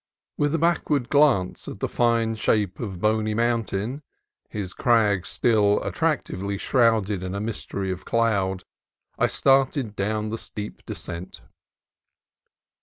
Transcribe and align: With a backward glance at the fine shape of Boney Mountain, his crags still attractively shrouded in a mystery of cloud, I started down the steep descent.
With 0.35 0.55
a 0.55 0.57
backward 0.57 1.09
glance 1.09 1.67
at 1.67 1.79
the 1.79 1.87
fine 1.87 2.33
shape 2.33 2.79
of 2.79 2.99
Boney 2.99 3.35
Mountain, 3.35 4.01
his 4.49 4.73
crags 4.73 5.29
still 5.29 5.79
attractively 5.83 6.57
shrouded 6.57 7.21
in 7.21 7.35
a 7.35 7.39
mystery 7.39 7.91
of 7.91 8.03
cloud, 8.03 8.63
I 9.19 9.27
started 9.27 9.95
down 9.95 10.29
the 10.29 10.39
steep 10.39 10.83
descent. 10.87 11.41